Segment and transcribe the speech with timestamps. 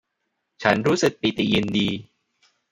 [0.63, 1.89] ฉันรู้สึกปิติยินดี